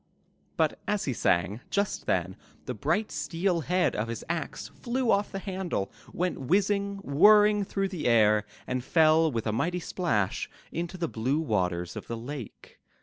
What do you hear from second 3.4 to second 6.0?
head of his axe flew off the handle,